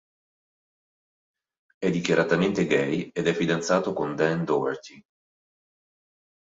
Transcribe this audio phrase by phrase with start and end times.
[1.77, 4.99] È dichiaratamente gay ed è fidanzato con Dan Doherty.